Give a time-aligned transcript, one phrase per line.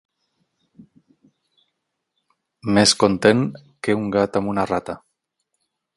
[2.79, 3.45] Més content
[3.89, 5.01] que un gat amb una rata.